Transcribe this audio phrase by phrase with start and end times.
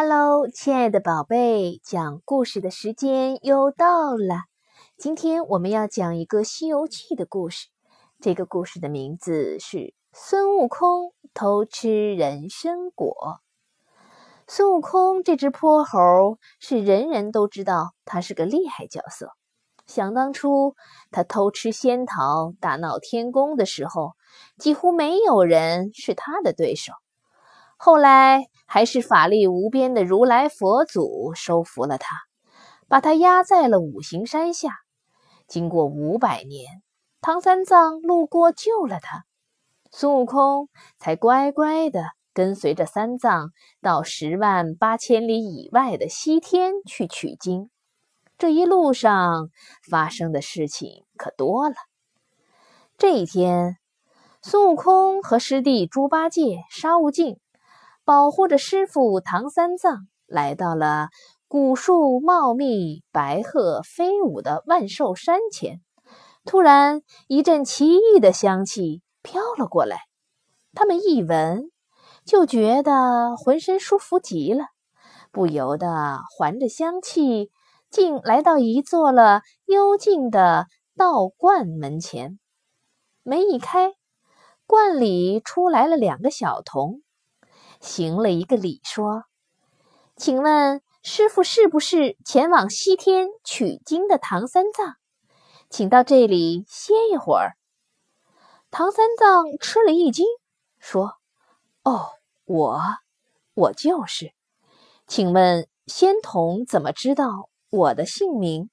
[0.00, 4.44] Hello，亲爱的宝贝，讲故事的时间又到了。
[4.96, 7.66] 今天我们要讲一个《西游记》的故事。
[8.20, 13.40] 这个故事的名字是孙悟空偷吃人参果。
[14.46, 19.32] 孙悟空这只泼猴是人人都知道他是个厉害角色。
[19.88, 20.76] 想当初
[21.10, 24.12] 他偷吃仙桃大闹天宫的时候，
[24.58, 26.92] 几乎没有人是他的对手。
[27.80, 32.16] 后来还是法力无边的如来佛祖收服了他，
[32.88, 34.80] 把他压在了五行山下。
[35.46, 36.82] 经过五百年，
[37.20, 39.24] 唐三藏路过救了他，
[39.92, 42.02] 孙悟空才乖乖的
[42.34, 47.70] 跟随着三藏到十万八千里以外的西天去取经。
[48.36, 49.50] 这一路上
[49.88, 51.76] 发生的事情可多了。
[52.96, 53.78] 这一天，
[54.42, 57.38] 孙悟空和师弟猪八戒、沙悟净。
[58.08, 61.10] 保护着师傅唐三藏，来到了
[61.46, 65.82] 古树茂密、白鹤飞舞的万寿山前。
[66.46, 69.98] 突然，一阵奇异的香气飘了过来。
[70.72, 71.70] 他们一闻，
[72.24, 74.64] 就觉得浑身舒服极了，
[75.30, 77.50] 不由得环着香气，
[77.90, 80.64] 竟来到一座了幽静的
[80.96, 82.38] 道观门前。
[83.22, 83.92] 门一开，
[84.66, 87.02] 观里出来了两个小童。
[87.88, 89.24] 行了一个礼，说
[90.14, 94.96] ：“请问师傅是不是前往西天取经的唐三藏？
[95.70, 97.56] 请到这里歇一会儿。”
[98.70, 100.26] 唐三藏吃了一惊，
[100.78, 101.14] 说
[101.82, 102.10] ：“哦，
[102.44, 102.78] 我，
[103.54, 104.34] 我就是。
[105.06, 108.68] 请问仙童怎么知道我的姓名？”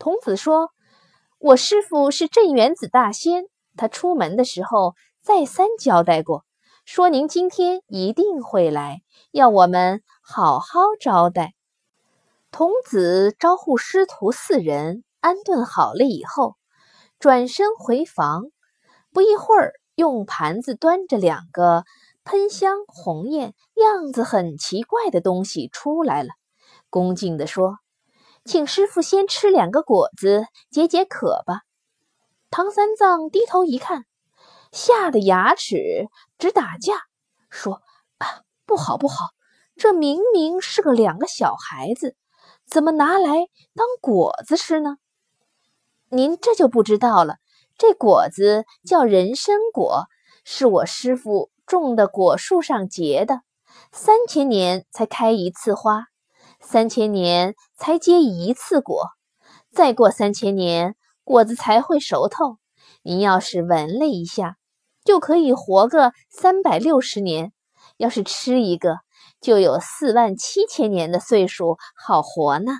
[0.00, 0.70] 童子说
[1.38, 3.44] ：“我师傅是镇元子大仙，
[3.76, 6.46] 他出门的时候再三交代过。”
[6.94, 11.54] 说：“您今天一定会来，要我们好好招待。”
[12.52, 16.56] 童子招呼师徒四人安顿好了以后，
[17.18, 18.42] 转身回房。
[19.10, 21.84] 不一会儿，用盘子端着两个
[22.24, 26.28] 喷香红艳、样子很奇怪的东西出来了，
[26.90, 27.78] 恭敬地说
[28.44, 31.62] ：“请师傅先吃两个果子解解渴吧。”
[32.52, 34.04] 唐三藏低头一看。
[34.74, 36.08] 吓得牙齿
[36.42, 36.94] 直打架，
[37.50, 37.82] 说
[38.18, 39.28] ：“啊，不好不好！
[39.76, 42.16] 这明明是个两个小孩子，
[42.66, 44.96] 怎么拿来当果子吃呢？”
[46.10, 47.36] 您这就不知道了。
[47.78, 50.06] 这果子叫人参果，
[50.44, 53.42] 是我师傅种的果树上结的，
[53.92, 56.06] 三千年才开一次花，
[56.58, 59.10] 三千年才结一次果，
[59.70, 62.58] 再过三千年，果子才会熟透。
[63.02, 64.56] 您要是闻了一下。
[65.04, 67.52] 就可以活个三百六十年，
[67.96, 68.98] 要是吃一个，
[69.40, 72.72] 就有四万七千年的岁数好活呢。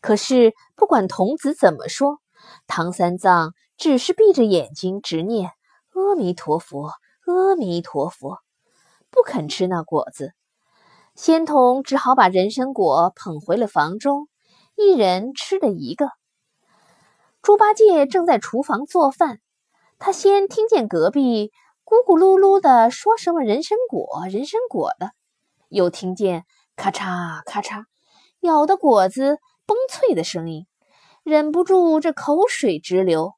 [0.00, 2.18] 可是不管童子怎么说，
[2.66, 5.50] 唐三藏只是闭着眼睛直念
[5.92, 6.92] 阿弥陀佛，
[7.26, 8.38] 阿弥陀佛，
[9.10, 10.32] 不肯吃那果子。
[11.14, 14.28] 仙童只好把人参果捧回了房中，
[14.76, 16.10] 一人吃了一个。
[17.42, 19.40] 猪八戒正在厨房做饭。
[20.00, 21.50] 他先听见隔壁
[21.84, 25.10] 咕咕噜噜的说什么人参果、人参果的，
[25.68, 26.44] 又听见
[26.76, 27.84] 咔嚓咔嚓
[28.40, 30.68] 咬的果子崩脆的声音，
[31.24, 33.34] 忍不住这口水直流，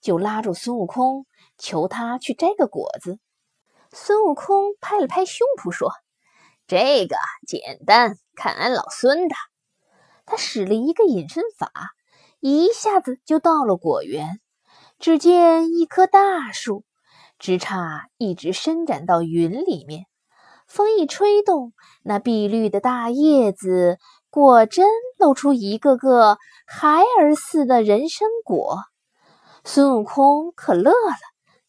[0.00, 1.26] 就拉住孙悟空
[1.58, 3.18] 求他去摘个果子。
[3.90, 5.90] 孙悟空拍了拍胸脯说
[6.68, 7.16] ：“这个
[7.48, 9.34] 简单，看俺老孙的。”
[10.24, 11.72] 他使了一个隐身法，
[12.38, 14.40] 一下子就到了果园。
[14.98, 16.84] 只见一棵大树，
[17.38, 20.06] 枝杈一直伸展到云里面。
[20.66, 23.98] 风一吹动，那碧绿的大叶子
[24.30, 28.78] 果真露出一个个孩儿似的人参果。
[29.64, 31.16] 孙悟空可乐了，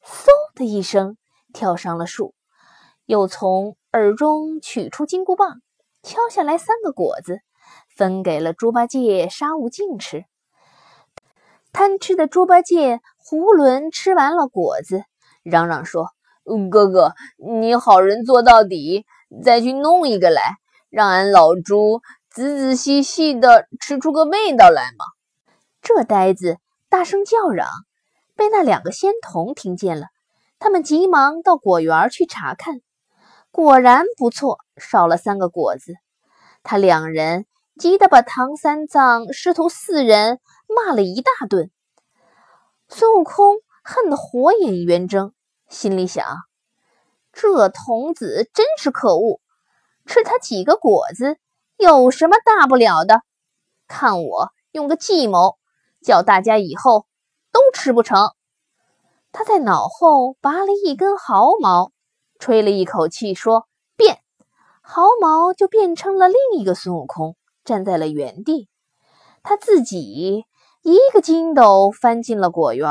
[0.03, 1.17] 嗖的一声
[1.53, 2.33] 跳上了树，
[3.05, 5.61] 又从耳中取出金箍棒，
[6.01, 7.41] 敲下来三个果子，
[7.95, 10.23] 分给了猪八戒、沙悟净吃。
[11.73, 13.01] 贪吃的猪八戒。
[13.29, 15.03] 囫囵吃完了果子，
[15.43, 16.11] 嚷嚷说
[16.71, 19.05] ：“哥哥，你好人做到底，
[19.43, 20.41] 再去弄一个来，
[20.89, 25.03] 让俺老猪仔仔细细的吃出个味道来嘛！”
[25.83, 26.55] 这呆子
[26.87, 27.67] 大声叫嚷，
[28.33, 30.05] 被那两个仙童听见了，
[30.57, 32.79] 他们急忙到果园去查看，
[33.51, 35.95] 果然不错，少了三个果子。
[36.63, 37.45] 他两人
[37.77, 40.39] 急得把唐三藏师徒四人
[40.69, 41.69] 骂了一大顿。
[42.89, 45.33] 孙悟空恨得火眼圆睁，
[45.67, 46.25] 心里想：
[47.33, 49.41] 这童子真是可恶，
[50.05, 51.37] 吃他几个果子
[51.77, 53.21] 有什么大不了的？
[53.87, 55.57] 看我用个计谋，
[56.01, 57.05] 叫大家以后
[57.51, 58.31] 都吃不成。
[59.33, 61.91] 他在脑后拔了一根毫毛，
[62.39, 63.67] 吹了一口气，说
[63.97, 64.21] ：“变！”
[64.81, 67.35] 毫毛就变成了另一个孙悟空，
[67.65, 68.69] 站在了原地。
[69.43, 70.45] 他自己
[70.87, 72.89] 一个筋斗翻进了果园，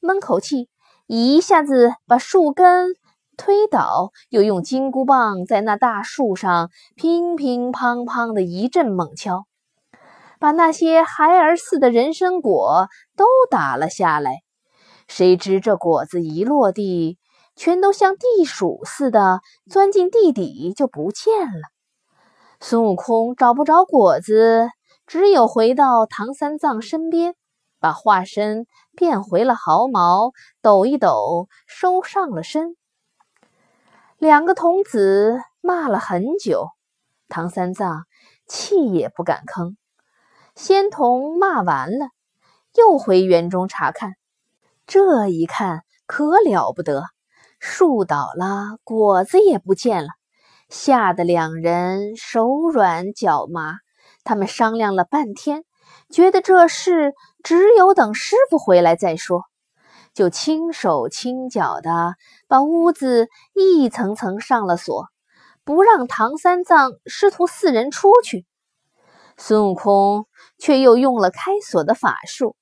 [0.00, 0.70] 闷口气，
[1.06, 2.94] 一下子把树根
[3.36, 9.44] 推倒，又用金箍棒在那大树上乒乒乓乓的一阵猛敲，
[10.38, 12.88] 把那些孩儿似的人参果
[13.18, 14.36] 都打了下来。
[15.06, 17.18] 谁知这果子一落地，
[17.54, 19.40] 全都像地鼠似的
[19.70, 21.68] 钻进地底，就不见了。
[22.60, 24.70] 孙悟空找不着果子。
[25.10, 27.34] 只有回到唐三藏身边，
[27.80, 30.30] 把化身变回了毫毛，
[30.62, 32.76] 抖一抖，收上了身。
[34.18, 36.68] 两个童子骂了很久，
[37.28, 38.04] 唐三藏
[38.46, 39.74] 气也不敢吭。
[40.54, 42.10] 仙童骂完了，
[42.76, 44.12] 又回园中查看。
[44.86, 47.02] 这一看可了不得，
[47.58, 50.10] 树倒了，果子也不见了，
[50.68, 53.78] 吓得两人手软脚麻。
[54.24, 55.64] 他们商量了半天，
[56.10, 59.44] 觉得这事只有等师傅回来再说，
[60.14, 62.14] 就轻手轻脚的
[62.48, 65.06] 把屋子一层层上了锁，
[65.64, 68.46] 不让唐三藏师徒四人出去。
[69.36, 70.26] 孙悟空
[70.58, 72.56] 却又用了开锁的法术，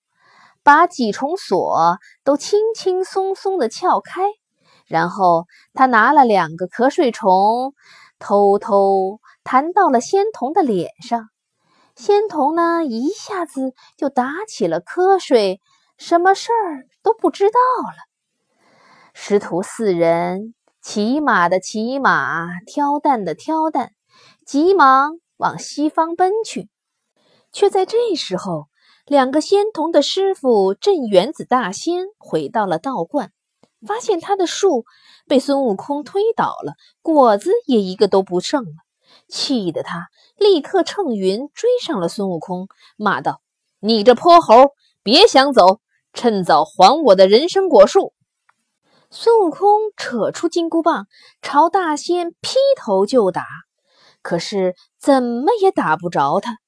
[0.63, 4.23] 把几重锁都轻轻松松的撬开，
[4.87, 7.75] 然后他拿了两个瞌睡虫，
[8.21, 11.29] 偷偷弹到了仙童的脸上。
[11.99, 15.61] 仙童呢，一下子就打起了瞌睡，
[15.97, 17.97] 什么事儿都不知道了。
[19.15, 23.91] 师徒四人骑马的骑马，挑担的挑担，
[24.47, 26.69] 急忙往西方奔去。
[27.53, 28.69] 却在这时候，
[29.05, 33.33] 两个仙童的师傅镇元子大仙回到了道观，
[33.85, 34.85] 发现他的树
[35.27, 38.71] 被孙悟空推倒了，果子也一个都不剩了。
[39.29, 43.41] 气得他立刻乘云追上了孙悟空，骂道
[43.81, 44.73] ：“你这泼猴，
[45.03, 45.81] 别想走！
[46.13, 48.13] 趁早还我的人参果树！”
[49.11, 51.07] 孙悟空扯出金箍棒，
[51.43, 53.45] 朝大仙劈头就打，
[54.21, 56.59] 可是怎么也打不着他。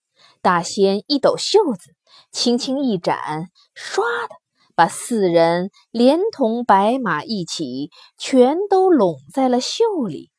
[0.40, 1.90] 大仙一抖袖子，
[2.32, 4.34] 轻轻一展，唰的
[4.74, 10.30] 把四人连同白马一起，全都拢在了袖里。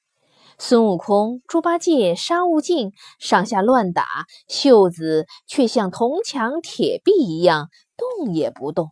[0.63, 4.05] 孙悟空、猪八戒、沙悟净上下乱打，
[4.47, 8.91] 袖子却像铜墙铁壁一样动也不动。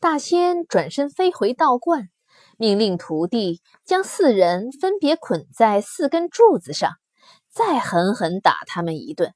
[0.00, 2.08] 大仙转身飞回道观，
[2.56, 6.92] 命令徒弟将四人分别捆在四根柱子上，
[7.50, 9.34] 再狠狠打他们一顿。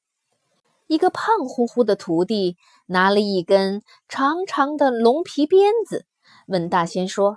[0.86, 2.56] 一个胖乎乎的徒弟
[2.86, 6.06] 拿了一根长长的龙皮鞭子，
[6.46, 7.36] 问大仙说：“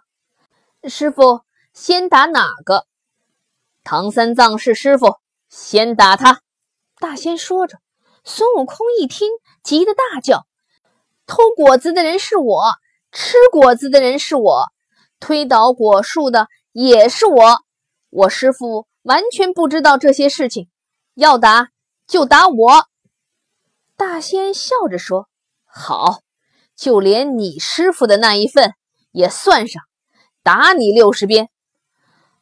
[0.87, 1.41] 师傅，
[1.73, 2.87] 先打哪个？”
[3.91, 5.15] 唐三藏是师傅，
[5.49, 6.41] 先打他！
[6.99, 7.79] 大仙说着，
[8.23, 9.27] 孙悟空一听，
[9.63, 10.45] 急得大叫
[11.25, 12.65] ：“偷果子的人是我，
[13.11, 14.67] 吃果子的人是我，
[15.19, 17.63] 推倒果树的也是我。
[18.11, 20.69] 我师傅完全不知道这些事情，
[21.15, 21.69] 要打
[22.05, 22.85] 就打我。”
[23.97, 25.27] 大仙笑着说
[25.65, 26.19] ：“好，
[26.75, 28.75] 就连你师傅的那一份
[29.11, 29.81] 也算上，
[30.43, 31.49] 打你六十鞭。”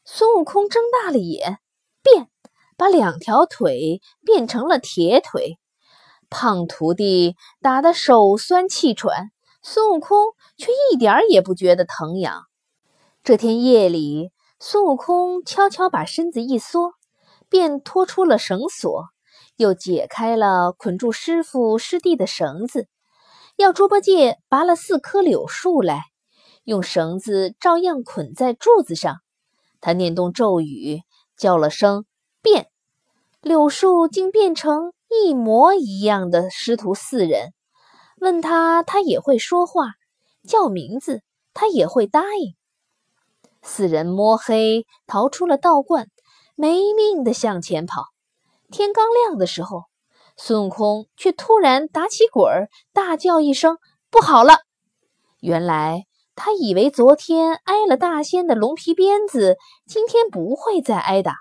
[0.10, 1.60] 孙悟空睁大了眼，
[2.02, 2.30] 变，
[2.78, 5.60] 把两条腿变成了铁腿。
[6.30, 12.44] 胖徒弟打得手酸气喘，孙悟空却一点也不觉得疼痒。
[13.22, 16.94] 这天夜里，孙悟空悄悄把身子一缩，
[17.50, 19.08] 便拖出了绳索，
[19.58, 22.88] 又解开了捆住师傅师弟的绳子，
[23.58, 26.04] 要猪八戒拔了四棵柳树来，
[26.64, 29.18] 用绳子照样捆在柱子上。
[29.80, 31.02] 他念动咒语，
[31.38, 32.06] 叫了声
[32.42, 32.68] “变”，
[33.42, 37.54] 柳树竟变成一模一样的师徒四人。
[38.20, 39.92] 问他，他也会说话；
[40.48, 41.22] 叫名字，
[41.54, 42.56] 他也会答应。
[43.62, 46.08] 四人摸黑逃出了道观，
[46.56, 48.06] 没命地向前跑。
[48.72, 49.84] 天刚亮的时候，
[50.36, 53.78] 孙悟空却突然打起滚儿，大叫一声
[54.10, 54.62] ：“不好了！”
[55.40, 56.07] 原来。
[56.38, 61.34] 他以为昨天挨了大仙的龙皮鞭子，今天不会再挨打。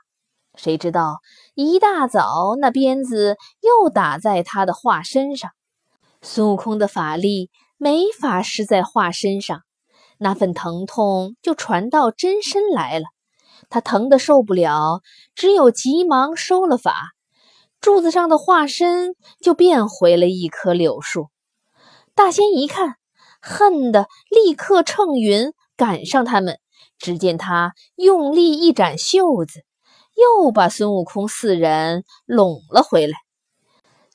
[0.56, 1.18] 谁知道
[1.54, 5.50] 一大早那鞭子又打在他的化身上。
[6.22, 9.60] 孙悟空的法力没法施在化身上，
[10.16, 13.04] 那份疼痛就传到真身来了。
[13.68, 15.02] 他疼得受不了，
[15.34, 17.10] 只有急忙收了法，
[17.82, 21.28] 柱子上的化身就变回了一棵柳树。
[22.14, 22.96] 大仙一看，
[23.46, 26.58] 恨得立刻乘云赶上他们。
[26.98, 29.64] 只见他用力一展袖子，
[30.14, 33.18] 又把孙悟空四人拢了回来。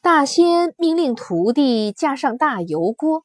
[0.02, 3.24] 大仙命令徒弟架上大油锅，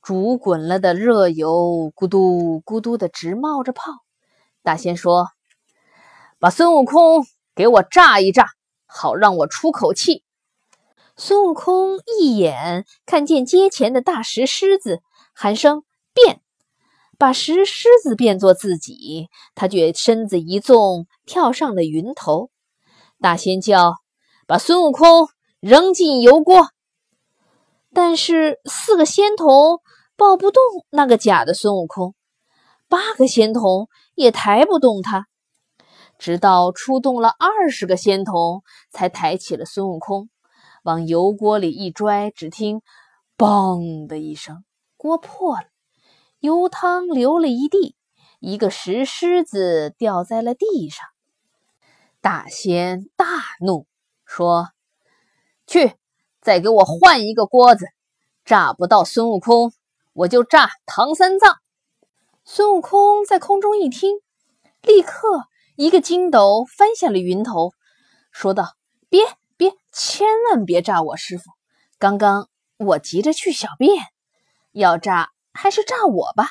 [0.00, 3.82] 煮滚了的热油咕嘟咕嘟的直冒着泡。
[4.62, 5.30] 大仙说
[6.38, 7.26] ：“把孙悟空
[7.56, 8.46] 给我炸一炸，
[8.86, 10.22] 好让我出口气。”
[11.18, 15.02] 孙悟空一眼看见街前的大石狮子，
[15.36, 16.40] 喊声“变”，
[17.18, 19.28] 把石狮子变作自己。
[19.54, 22.50] 他却身子一纵，跳上了云头。
[23.20, 23.96] 大仙叫
[24.48, 25.28] ：“把孙悟空！”
[25.60, 26.68] 扔进油锅，
[27.92, 29.80] 但是四个仙童
[30.14, 32.14] 抱不动那个假的孙悟空，
[32.88, 35.26] 八个仙童也抬不动他，
[36.18, 40.28] 直到出动了二十个仙童，才抬起了孙悟空，
[40.84, 42.82] 往油锅里一拽，只听
[43.36, 44.62] “嘣”的一声，
[45.06, 45.68] 锅破了，
[46.40, 47.94] 油汤流了一地，
[48.40, 51.06] 一个石狮子掉在了地上。
[52.20, 53.24] 大仙大
[53.60, 53.86] 怒，
[54.24, 54.70] 说。
[55.64, 55.94] 去，
[56.40, 57.86] 再给我换一个锅子，
[58.44, 59.72] 炸不到孙悟空，
[60.12, 61.58] 我就炸唐三藏。
[62.44, 64.16] 孙悟空在空中一听，
[64.82, 65.44] 立刻
[65.76, 67.72] 一个筋斗翻下了云头，
[68.32, 68.74] 说道
[69.08, 69.22] ：“别
[69.56, 71.44] 别，千万别炸我师傅！
[71.96, 74.04] 刚刚我急着去小便，
[74.78, 76.50] 要炸还是炸我吧。”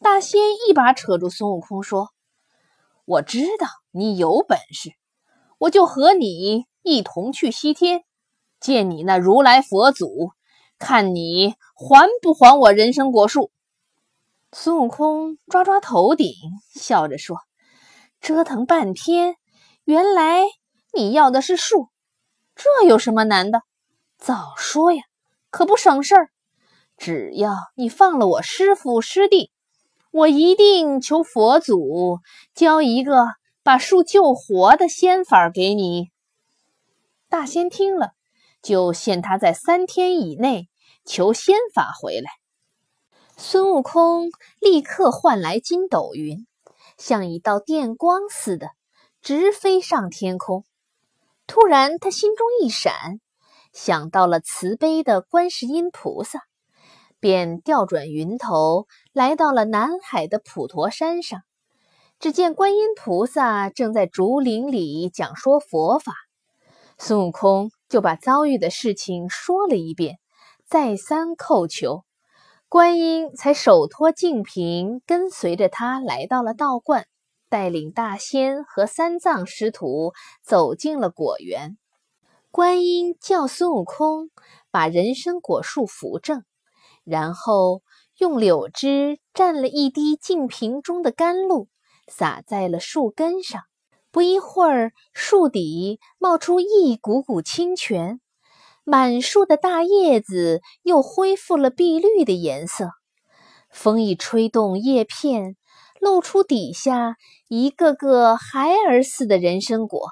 [0.00, 2.10] 大仙一把扯住孙悟空，说
[3.06, 4.92] ：“我知道你有本事，
[5.58, 8.04] 我就和你。”一同去西天，
[8.60, 10.32] 见你那如来佛祖，
[10.78, 13.50] 看你还不还我人参果树。
[14.52, 16.34] 孙悟空抓抓头顶，
[16.74, 17.38] 笑着说
[18.20, 19.36] ：“折腾半天，
[19.84, 20.42] 原来
[20.92, 21.88] 你要的是树，
[22.54, 23.62] 这有什么难的？
[24.18, 25.04] 早说呀，
[25.48, 26.30] 可不省事儿。
[26.96, 29.50] 只要你放了我师父师弟，
[30.10, 32.20] 我一定求佛祖
[32.54, 33.26] 教一个
[33.62, 36.10] 把树救活的仙法给你。”
[37.28, 38.12] 大仙听了，
[38.62, 40.68] 就限他在三天以内
[41.04, 42.30] 求仙法回来。
[43.36, 46.46] 孙悟空立刻唤来筋斗云，
[46.96, 48.68] 像一道电光似的
[49.20, 50.64] 直飞上天空。
[51.48, 53.20] 突然，他心中一闪，
[53.72, 56.44] 想到了慈悲的观世音菩萨，
[57.24, 61.40] 便调转云头，来到了南海的普陀山上。
[62.20, 66.12] 只见观音菩萨正在竹林里讲说佛法。
[66.98, 70.18] 孙悟空就把遭遇的事情说了一遍，
[70.66, 72.04] 再三叩求，
[72.68, 77.06] 观音才手托净瓶，跟随着他来到了道观，
[77.48, 80.12] 带领大仙和三藏师徒
[80.42, 81.78] 走进了果园。
[82.50, 84.28] 观音叫孙悟空
[84.70, 86.44] 把人参果树扶正，
[87.04, 87.82] 然后
[88.18, 91.68] 用柳枝蘸了一滴净瓶中的甘露，
[92.08, 93.62] 洒在了树根上。
[94.10, 98.20] 不一会儿，树底冒出一股股清泉，
[98.84, 102.90] 满树的大叶子又恢复了碧绿的颜色。
[103.70, 105.56] 风一吹动叶片，
[106.00, 107.16] 露出底下
[107.48, 110.10] 一个个孩儿似的人参果。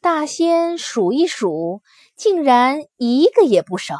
[0.00, 1.82] 大仙数一数，
[2.16, 3.96] 竟然一个也不少。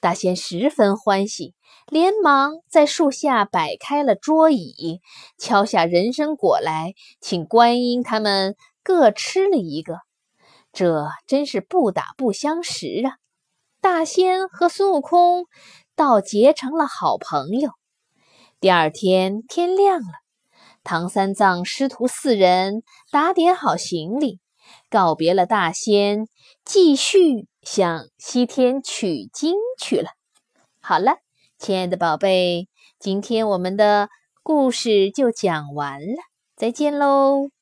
[0.00, 1.54] 大仙十分欢喜。
[1.86, 5.00] 连忙在树下摆开了桌椅，
[5.38, 10.00] 敲下人参果来，请观音他们各吃了一个。
[10.70, 13.16] 这真是不打不相识啊！
[13.80, 15.46] 大仙和孙悟空
[15.96, 17.70] 倒结成了好朋友。
[18.60, 20.12] 第二天天亮了，
[20.84, 24.40] 唐三藏师徒四人打点好行李，
[24.90, 26.28] 告别了大仙，
[26.64, 30.08] 继续向西天取经去了。
[30.80, 31.18] 好了。
[31.58, 34.08] 亲爱的宝贝，今天我们的
[34.42, 36.22] 故事就讲完了，
[36.56, 37.57] 再见喽。